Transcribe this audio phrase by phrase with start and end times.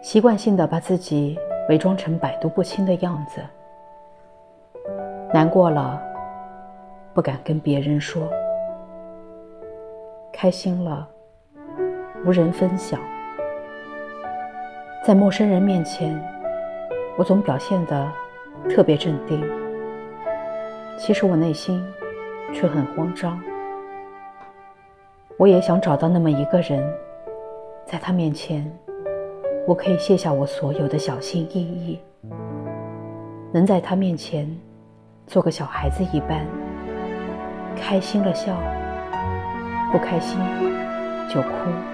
[0.00, 1.38] 习惯性的把自己
[1.68, 3.40] 伪装成百毒不侵的样子，
[5.32, 6.00] 难过了
[7.14, 8.28] 不敢跟别人说，
[10.32, 11.08] 开心了
[12.26, 13.00] 无人分享，
[15.04, 16.18] 在陌生人面前，
[17.16, 18.10] 我总表现的
[18.68, 19.42] 特别镇定，
[20.98, 21.84] 其实我内心
[22.52, 23.40] 却很慌张。
[25.36, 26.82] 我也想找到那么一个人，
[27.94, 28.68] 在他面前，
[29.68, 32.00] 我可以卸下我所有的小心翼翼，
[33.52, 34.50] 能在他面前
[35.28, 36.44] 做个小孩子一般，
[37.76, 38.52] 开心了笑，
[39.92, 40.40] 不开心
[41.32, 41.93] 就哭。